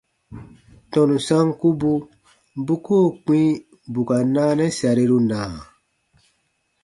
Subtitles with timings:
[0.91, 1.91] Tɔnu sankubu
[2.65, 3.41] bu koo kpĩ
[3.91, 5.39] bù ka naanɛ sariru na?